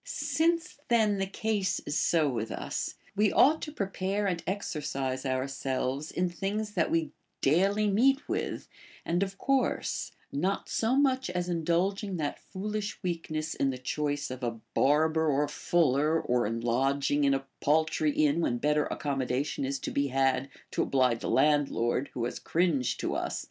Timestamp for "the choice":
13.69-14.31